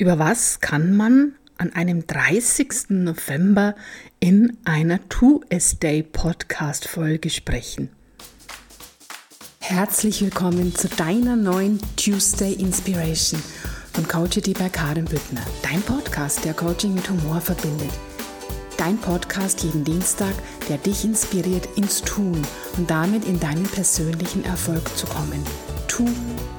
Über 0.00 0.18
was 0.18 0.60
kann 0.60 0.96
man 0.96 1.34
an 1.58 1.74
einem 1.74 2.06
30. 2.06 2.88
November 2.88 3.74
in 4.18 4.56
einer 4.64 5.06
Two-A-Day 5.10 6.04
Podcast 6.04 6.88
Folge 6.88 7.28
sprechen? 7.28 7.90
Herzlich 9.58 10.22
willkommen 10.22 10.74
zu 10.74 10.88
deiner 10.88 11.36
neuen 11.36 11.78
Tuesday 11.96 12.54
Inspiration 12.54 13.42
von 13.92 14.08
Coachity 14.08 14.54
bei 14.54 14.70
Karin 14.70 15.04
Büttner, 15.04 15.42
dein 15.62 15.82
Podcast, 15.82 16.46
der 16.46 16.54
Coaching 16.54 16.94
mit 16.94 17.10
Humor 17.10 17.42
verbindet. 17.42 17.92
Dein 18.78 18.96
Podcast 18.96 19.62
jeden 19.64 19.84
Dienstag, 19.84 20.32
der 20.70 20.78
dich 20.78 21.04
inspiriert 21.04 21.68
ins 21.76 22.00
Tun 22.00 22.40
und 22.78 22.88
damit 22.90 23.26
in 23.26 23.38
deinen 23.38 23.64
persönlichen 23.64 24.46
Erfolg 24.46 24.96
zu 24.96 25.06
kommen. 25.06 25.44
Tu 25.88 26.06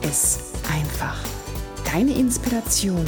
es 0.00 0.38
einfach 0.72 1.18
deine 1.86 2.16
Inspiration, 2.18 3.04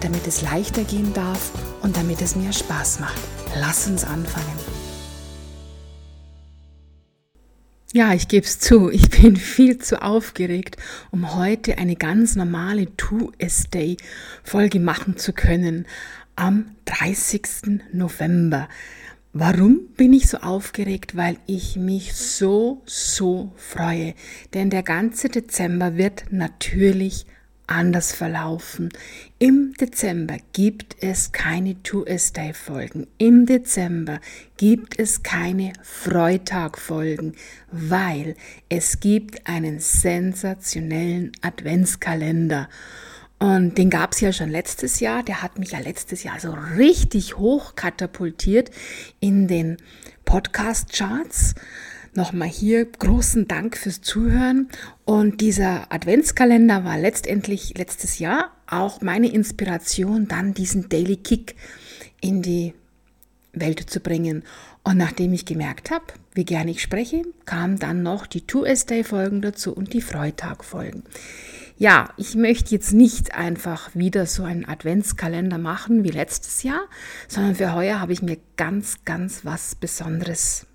damit 0.00 0.26
es 0.26 0.42
leichter 0.42 0.84
gehen 0.84 1.12
darf 1.14 1.52
und 1.82 1.96
damit 1.96 2.22
es 2.22 2.34
mir 2.34 2.52
Spaß 2.52 3.00
macht. 3.00 3.20
Lass 3.60 3.86
uns 3.86 4.04
anfangen. 4.04 4.58
Ja, 7.94 8.14
ich 8.14 8.28
gebe 8.28 8.46
es 8.46 8.58
zu, 8.58 8.90
ich 8.90 9.10
bin 9.10 9.36
viel 9.36 9.76
zu 9.76 10.00
aufgeregt, 10.00 10.78
um 11.10 11.34
heute 11.34 11.76
eine 11.76 11.94
ganz 11.94 12.36
normale 12.36 12.96
Two-S-Day-Folge 12.96 14.80
machen 14.80 15.18
zu 15.18 15.34
können 15.34 15.86
am 16.34 16.74
30. 16.86 17.82
November. 17.92 18.68
Warum 19.34 19.88
bin 19.96 20.14
ich 20.14 20.28
so 20.28 20.38
aufgeregt? 20.38 21.16
Weil 21.16 21.36
ich 21.46 21.76
mich 21.76 22.14
so, 22.14 22.82
so 22.86 23.52
freue. 23.56 24.14
Denn 24.54 24.70
der 24.70 24.82
ganze 24.82 25.28
Dezember 25.28 25.96
wird 25.96 26.24
natürlich 26.30 27.26
anders 27.72 28.12
verlaufen. 28.12 28.90
Im 29.38 29.74
Dezember 29.74 30.36
gibt 30.52 30.96
es 31.00 31.32
keine 31.32 31.82
Two-A-Stay-Folgen. 31.82 33.06
Im 33.18 33.46
Dezember 33.46 34.20
gibt 34.56 34.98
es 34.98 35.22
keine 35.22 35.72
Freitag-Folgen, 35.82 37.34
weil 37.70 38.36
es 38.68 39.00
gibt 39.00 39.46
einen 39.46 39.80
sensationellen 39.80 41.32
Adventskalender. 41.40 42.68
Und 43.38 43.76
den 43.76 43.90
gab 43.90 44.12
es 44.12 44.20
ja 44.20 44.32
schon 44.32 44.50
letztes 44.50 45.00
Jahr. 45.00 45.24
Der 45.24 45.42
hat 45.42 45.58
mich 45.58 45.72
ja 45.72 45.80
letztes 45.80 46.22
Jahr 46.22 46.38
so 46.38 46.52
richtig 46.76 47.38
hoch 47.38 47.74
katapultiert 47.74 48.70
in 49.18 49.48
den 49.48 49.78
Podcast-Charts. 50.24 51.56
Nochmal 52.14 52.48
hier 52.48 52.84
großen 52.84 53.48
Dank 53.48 53.76
fürs 53.76 54.02
Zuhören. 54.02 54.68
Und 55.06 55.40
dieser 55.40 55.90
Adventskalender 55.90 56.84
war 56.84 56.98
letztendlich 56.98 57.78
letztes 57.78 58.18
Jahr 58.18 58.50
auch 58.66 59.00
meine 59.00 59.32
Inspiration, 59.32 60.28
dann 60.28 60.52
diesen 60.52 60.90
Daily 60.90 61.16
Kick 61.16 61.56
in 62.20 62.42
die 62.42 62.74
Welt 63.54 63.80
zu 63.88 64.00
bringen. 64.00 64.42
Und 64.84 64.98
nachdem 64.98 65.32
ich 65.32 65.46
gemerkt 65.46 65.90
habe, 65.90 66.04
wie 66.34 66.44
gerne 66.44 66.72
ich 66.72 66.82
spreche, 66.82 67.22
kamen 67.46 67.78
dann 67.78 68.02
noch 68.02 68.26
die 68.26 68.46
Two-S-Day-Folgen 68.46 69.40
dazu 69.40 69.72
und 69.72 69.94
die 69.94 70.02
Freitag-Folgen. 70.02 71.04
Ja, 71.78 72.10
ich 72.18 72.34
möchte 72.34 72.74
jetzt 72.74 72.92
nicht 72.92 73.34
einfach 73.34 73.94
wieder 73.94 74.26
so 74.26 74.42
einen 74.42 74.66
Adventskalender 74.66 75.58
machen 75.58 76.04
wie 76.04 76.10
letztes 76.10 76.62
Jahr, 76.62 76.82
sondern 77.26 77.54
für 77.54 77.74
heuer 77.74 78.00
habe 78.00 78.12
ich 78.12 78.20
mir 78.20 78.36
ganz, 78.56 79.04
ganz 79.04 79.44
was 79.44 79.74
Besonderes 79.74 80.66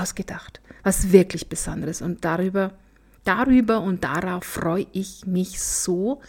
ausgedacht 0.00 0.60
was 0.82 1.12
wirklich 1.12 1.48
Besonderes. 1.48 2.02
Und 2.02 2.24
darüber, 2.24 2.72
darüber 3.24 3.80
und 3.80 4.04
darauf 4.04 4.44
freue 4.44 4.86
ich 4.92 5.26
mich 5.26 5.60
so, 5.60 6.20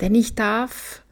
denn 0.00 0.14
ich 0.14 0.34
darf 0.34 1.02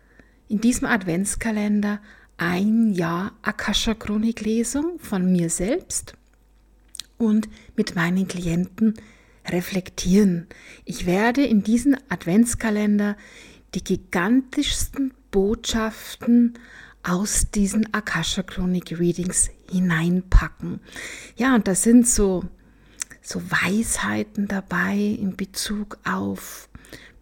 in 0.48 0.60
diesem 0.60 0.88
Adventskalender 0.88 2.00
ein 2.36 2.92
Jahr 2.92 3.32
Akasha 3.42 3.94
Chronik 3.94 4.40
Lesung 4.40 4.98
von 4.98 5.30
mir 5.30 5.48
selbst 5.50 6.14
und 7.18 7.48
mit 7.76 7.94
meinen 7.94 8.26
Klienten 8.26 8.94
reflektieren. 9.46 10.46
Ich 10.84 11.06
werde 11.06 11.44
in 11.44 11.62
diesen 11.62 11.96
Adventskalender 12.08 13.16
die 13.74 13.84
gigantischsten 13.84 15.14
Botschaften 15.30 16.54
aus 17.02 17.48
diesen 17.54 17.92
Akasha 17.92 18.42
Chronik 18.42 18.98
Readings 18.98 19.50
hineinpacken. 19.70 20.80
Ja, 21.36 21.54
und 21.54 21.66
das 21.66 21.82
sind 21.82 22.06
so 22.06 22.44
so 23.22 23.40
Weisheiten 23.50 24.48
dabei 24.48 24.96
in 24.96 25.36
Bezug 25.36 25.98
auf, 26.04 26.68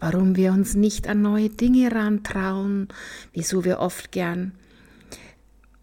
warum 0.00 0.34
wir 0.34 0.52
uns 0.52 0.74
nicht 0.74 1.06
an 1.06 1.22
neue 1.22 1.50
Dinge 1.50 1.92
rantrauen, 1.92 2.88
wieso 3.34 3.64
wir 3.64 3.78
oft 3.78 4.10
gern 4.10 4.52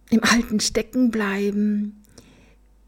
im 0.09 0.23
Alten 0.23 0.59
stecken 0.59 1.11
bleiben. 1.11 2.01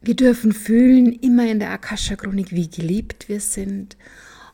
Wir 0.02 0.16
dürfen 0.16 0.54
fühlen, 0.54 1.14
immer 1.14 1.50
in 1.50 1.60
der 1.60 1.72
Akasha-Chronik, 1.72 2.52
wie 2.52 2.70
geliebt 2.70 3.30
wir 3.30 3.42
sind. 3.42 3.98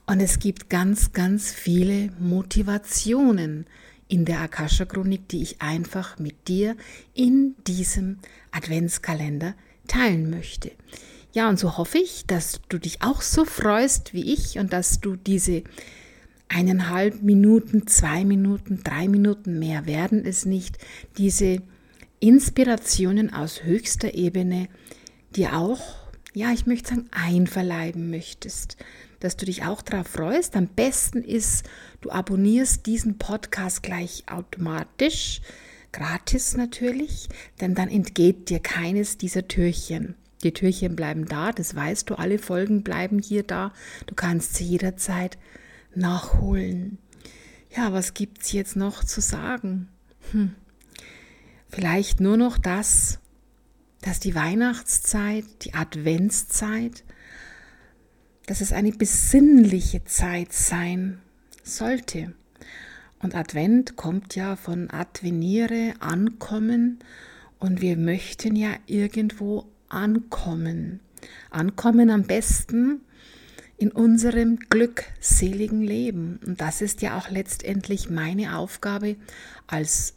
Und 0.08 0.20
es 0.20 0.40
gibt 0.40 0.70
ganz, 0.70 1.14
ganz 1.14 1.52
viele 1.52 2.10
Motivationen 2.20 3.66
in 4.08 4.26
der 4.26 4.42
Akasha-Chronik, 4.42 5.28
die 5.30 5.42
ich 5.42 5.62
einfach 5.62 6.20
mit 6.20 6.48
dir 6.48 6.76
in 7.14 7.56
diesem 7.68 8.20
Adventskalender 8.52 9.56
teilen 9.88 10.30
möchte. 10.30 10.72
Ja, 11.34 11.50
und 11.50 11.60
so 11.60 11.78
hoffe 11.78 11.98
ich, 11.98 12.26
dass 12.26 12.62
du 12.70 12.78
dich 12.78 13.02
auch 13.02 13.22
so 13.22 13.46
freust 13.46 14.14
wie 14.14 14.34
ich 14.34 14.58
und 14.58 14.72
dass 14.72 15.02
du 15.02 15.16
diese 15.16 15.64
eineinhalb 16.48 17.22
Minuten, 17.24 17.88
zwei 17.88 18.24
Minuten, 18.24 18.82
drei 18.84 19.08
Minuten 19.08 19.60
mehr 19.60 19.86
werden 19.86 20.24
es 20.26 20.46
nicht, 20.46 20.78
diese 21.18 21.62
Inspirationen 22.20 23.34
aus 23.34 23.64
höchster 23.64 24.14
Ebene 24.14 24.70
dir 25.36 25.58
auch, 25.58 26.05
ja, 26.36 26.52
ich 26.52 26.66
möchte 26.66 26.90
sagen, 26.90 27.08
einverleiben 27.12 28.10
möchtest, 28.10 28.76
dass 29.22 29.38
du 29.38 29.46
dich 29.46 29.64
auch 29.64 29.82
darauf 29.82 30.08
freust. 30.08 30.56
Am 30.56 30.68
besten 30.68 31.24
ist, 31.24 31.66
du 32.02 32.10
abonnierst 32.12 32.86
diesen 32.86 33.18
Podcast 33.18 33.82
gleich 33.82 34.26
automatisch, 34.30 35.42
gratis 35.94 36.58
natürlich, 36.58 37.30
denn 37.62 37.74
dann 37.74 37.88
entgeht 37.88 38.50
dir 38.50 38.60
keines 38.60 39.18
dieser 39.18 39.48
Türchen. 39.48 40.16
Die 40.44 40.52
Türchen 40.52 40.98
bleiben 40.98 41.26
da, 41.26 41.54
das 41.54 41.74
weißt 41.74 42.10
du, 42.10 42.16
alle 42.16 42.38
Folgen 42.38 42.84
bleiben 42.84 43.20
hier 43.20 43.44
da. 43.44 43.72
Du 44.06 44.14
kannst 44.14 44.56
sie 44.56 44.66
jederzeit 44.66 45.38
nachholen. 45.96 46.98
Ja, 47.76 47.94
was 47.94 48.14
gibt 48.14 48.42
es 48.42 48.52
jetzt 48.52 48.76
noch 48.76 49.06
zu 49.06 49.22
sagen? 49.22 49.88
Hm. 50.32 50.54
Vielleicht 51.70 52.20
nur 52.20 52.36
noch 52.36 52.58
das, 52.58 53.20
dass 54.06 54.20
die 54.20 54.36
Weihnachtszeit, 54.36 55.46
die 55.64 55.74
Adventszeit, 55.74 57.04
dass 58.46 58.62
es 58.62 58.72
eine 58.72 58.92
besinnliche 58.92 60.06
Zeit 60.06 60.54
sein 60.54 61.20
sollte. 61.64 62.36
Und 63.20 63.34
Advent 63.34 63.96
kommt 63.96 64.36
ja 64.36 64.56
von 64.58 64.92
advenire, 64.92 65.96
ankommen. 66.00 67.00
Und 67.58 67.82
wir 67.82 67.98
möchten 67.98 68.56
ja 68.56 68.76
irgendwo 68.86 69.66
ankommen. 69.90 71.00
Ankommen 71.50 72.12
am 72.12 72.24
besten 72.24 73.02
in 73.78 73.92
unserem 73.92 74.60
glückseligen 74.60 75.82
Leben. 75.82 76.40
Und 76.46 76.62
das 76.62 76.84
ist 76.84 77.02
ja 77.02 77.18
auch 77.18 77.32
letztendlich 77.32 78.12
meine 78.12 78.56
Aufgabe 78.56 79.16
als 79.66 80.14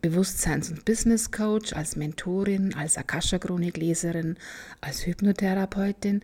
Bewusstseins- 0.00 0.70
und 0.70 0.84
Business 0.84 1.30
Coach, 1.30 1.72
als 1.72 1.96
Mentorin, 1.96 2.74
als 2.74 2.96
Akasha-Chronik-Leserin, 2.96 4.36
als 4.80 5.06
Hypnotherapeutin, 5.06 6.22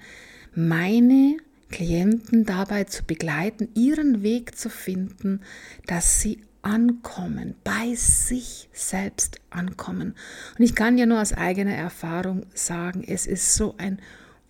meine 0.54 1.36
Klienten 1.70 2.44
dabei 2.44 2.84
zu 2.84 3.04
begleiten, 3.04 3.68
ihren 3.74 4.22
Weg 4.22 4.56
zu 4.56 4.70
finden, 4.70 5.40
dass 5.86 6.20
sie 6.20 6.40
ankommen, 6.62 7.54
bei 7.62 7.94
sich 7.94 8.68
selbst 8.72 9.40
ankommen. 9.50 10.14
Und 10.58 10.64
ich 10.64 10.74
kann 10.74 10.98
ja 10.98 11.06
nur 11.06 11.20
aus 11.20 11.32
eigener 11.32 11.74
Erfahrung 11.74 12.46
sagen, 12.54 13.04
es 13.06 13.26
ist 13.26 13.54
so 13.54 13.74
ein 13.78 14.00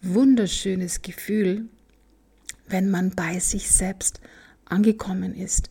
wunderschönes 0.01 1.03
Gefühl, 1.03 1.69
wenn 2.69 2.91
man 2.91 3.11
bei 3.11 3.39
sich 3.39 3.71
selbst 3.71 4.21
angekommen 4.65 5.35
ist, 5.35 5.69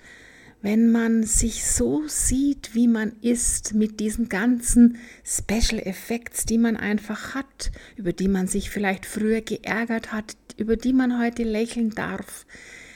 wenn 0.65 0.91
man 0.91 1.21
sich 1.21 1.63
so 1.63 2.07
sieht, 2.07 2.73
wie 2.73 2.87
man 2.87 3.11
ist, 3.21 3.75
mit 3.75 3.99
diesen 3.99 4.29
ganzen 4.29 4.97
Special 5.23 5.79
Effects, 5.79 6.43
die 6.45 6.57
man 6.57 6.75
einfach 6.75 7.35
hat, 7.35 7.71
über 7.97 8.13
die 8.13 8.27
man 8.27 8.47
sich 8.47 8.71
vielleicht 8.71 9.05
früher 9.05 9.41
geärgert 9.41 10.11
hat, 10.11 10.35
über 10.57 10.75
die 10.75 10.91
man 10.91 11.21
heute 11.21 11.43
lächeln 11.43 11.91
darf. 11.91 12.47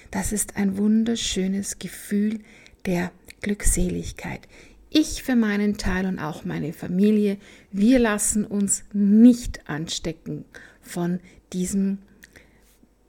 Das 0.10 0.32
ist 0.34 0.58
ein 0.58 0.78
wunderschönes 0.78 1.78
Gefühl 1.78 2.40
der 2.88 3.12
Glückseligkeit. 3.42 4.42
Ich 4.90 5.22
für 5.22 5.36
meinen 5.36 5.78
Teil 5.78 6.08
und 6.08 6.18
auch 6.18 6.46
meine 6.46 6.74
Familie, 6.74 7.38
wir 7.72 8.00
lassen 8.00 8.46
uns 8.46 8.84
nicht 8.94 9.70
anstecken 9.70 10.44
von 10.82 11.20
diesem 11.54 12.00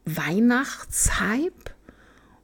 Weihnachtshype 0.05 1.71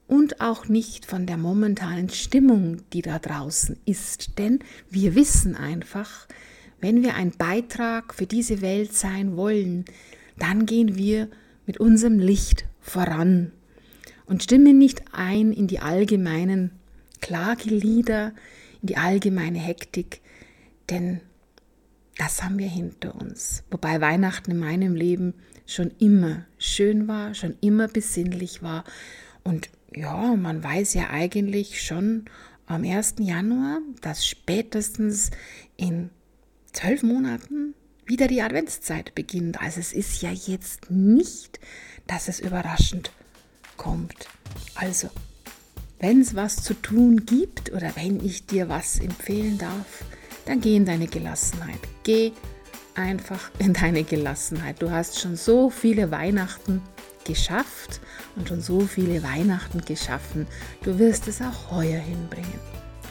und 0.06 0.41
auch 0.41 0.69
nicht 0.69 1.06
von 1.06 1.26
der 1.26 1.37
momentanen 1.37 2.08
Stimmung, 2.11 2.82
die 2.93 3.03
da 3.03 3.19
draußen 3.19 3.76
ist. 3.85 4.38
Denn 4.38 4.61
wir 4.91 5.14
wissen 5.14 5.56
einfach, 5.56 6.29
wenn 6.81 7.03
wir 7.03 7.14
ein 7.14 7.32
Beitrag 7.32 8.14
für 8.14 8.26
diese 8.26 8.61
Welt 8.61 8.93
sein 8.93 9.37
wollen, 9.37 9.85
dann 10.38 10.67
gehen 10.67 10.97
wir 10.97 11.29
mit 11.67 11.79
unserem 11.79 12.19
Licht 12.19 12.67
voran 12.81 13.53
und 14.26 14.43
stimmen 14.43 14.79
nicht 14.79 15.03
ein 15.12 15.53
in 15.53 15.67
die 15.67 15.81
allgemeinen 15.81 16.70
Klagelieder, 17.20 18.32
in 18.82 18.87
die 18.88 18.97
allgemeine 18.97 19.59
Hektik, 19.59 20.20
denn 20.91 21.20
das 22.19 22.43
haben 22.43 22.59
wir 22.59 22.69
hinter 22.69 23.14
uns. 23.14 23.64
Wobei 23.70 24.00
Weihnachten 24.00 24.52
in 24.52 24.59
meinem 24.59 24.94
Leben 24.94 25.35
schon 25.67 25.91
immer 25.99 26.47
schön 26.59 27.09
war, 27.09 27.35
schon 27.35 27.56
immer 27.61 27.88
besinnlich 27.88 28.62
war 28.62 28.85
und 29.44 29.70
ja, 29.96 30.37
man 30.37 30.62
weiß 30.62 30.94
ja 30.94 31.10
eigentlich 31.10 31.82
schon 31.82 32.26
am 32.66 32.84
1. 32.84 33.14
Januar, 33.19 33.78
dass 34.02 34.26
spätestens 34.26 35.31
in 35.76 36.10
zwölf 36.72 37.02
Monaten 37.02 37.75
wieder 38.04 38.28
die 38.28 38.43
Adventszeit 38.43 39.14
beginnt. 39.14 39.60
Also 39.60 39.81
es 39.81 39.93
ist 39.93 40.20
ja 40.20 40.31
jetzt 40.31 40.90
nicht, 40.90 41.58
dass 42.06 42.28
es 42.28 42.40
überraschend 42.40 43.10
kommt. 43.78 44.28
Also, 44.75 45.08
wenn 45.99 46.20
es 46.20 46.34
was 46.34 46.62
zu 46.62 46.75
tun 46.75 47.25
gibt 47.25 47.72
oder 47.72 47.96
wenn 47.96 48.22
ich 48.22 48.46
dir 48.46 48.69
was 48.69 49.00
empfehlen 49.00 49.56
darf, 49.56 50.04
dann 50.44 50.60
geh 50.60 50.76
in 50.76 50.84
deine 50.84 51.06
Gelassenheit. 51.06 51.81
Geh 52.04 52.32
einfach 52.94 53.50
in 53.58 53.72
deine 53.72 54.04
Gelassenheit. 54.04 54.82
Du 54.82 54.90
hast 54.90 55.19
schon 55.19 55.37
so 55.37 55.70
viele 55.70 56.10
Weihnachten 56.10 56.82
geschafft 57.26 58.00
und 58.37 58.49
schon 58.49 58.61
so 58.61 58.81
viele 58.81 59.23
Weihnachten 59.23 59.84
geschaffen. 59.84 60.46
Du 60.82 60.99
wirst 60.99 61.28
es 61.28 61.40
auch 61.40 61.70
heuer 61.70 61.99
hinbringen. 61.99 62.61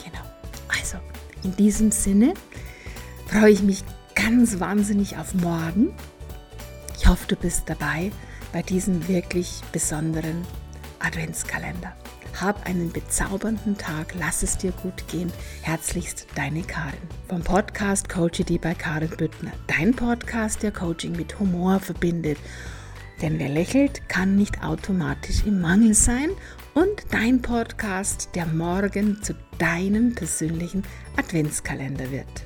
Genau. 0.04 0.24
Also, 0.68 0.98
in 1.44 1.56
diesem 1.56 1.92
Sinne 1.92 2.34
freue 3.28 3.52
ich 3.52 3.62
mich 3.62 3.84
ganz 4.16 4.60
wahnsinnig 4.60 5.18
auf 5.18 5.34
morgen. 5.34 5.94
Ich 6.98 7.08
hoffe, 7.08 7.28
du 7.28 7.36
bist 7.36 7.64
dabei 7.68 8.12
bei 8.52 8.62
diesem 8.62 9.08
wirklich 9.08 9.62
besonderen 9.72 10.46
Adventskalender. 11.00 11.96
Hab 12.40 12.66
einen 12.66 12.92
bezaubernden 12.92 13.78
Tag, 13.78 14.14
lass 14.20 14.44
es 14.44 14.58
dir 14.58 14.72
gut 14.72 15.08
gehen. 15.08 15.32
Herzlichst 15.62 16.28
deine 16.36 16.64
Karin. 16.64 17.00
Vom 17.30 17.42
Podcast 17.42 18.10
Coach 18.10 18.44
die 18.44 18.58
bei 18.58 18.74
Karin 18.74 19.10
Büttner. 19.10 19.52
Dein 19.68 19.94
Podcast, 19.94 20.62
der 20.64 20.72
Coaching 20.72 21.14
mit 21.14 21.40
Humor 21.40 21.80
verbindet 21.80 22.38
denn 23.22 23.40
wer 23.40 23.50
lächelt, 23.50 24.08
kann 24.10 24.36
nicht 24.36 24.64
automatisch 24.64 25.46
im 25.46 25.62
Mangel 25.62 25.94
sein. 25.94 26.30
Und 26.74 27.06
dein 27.12 27.42
Podcast, 27.42 28.30
der 28.36 28.46
morgen 28.46 29.22
zu 29.24 29.34
deinem 29.58 30.14
persönlichen 30.14 30.84
Adventskalender 31.16 32.12
wird. 32.12 32.46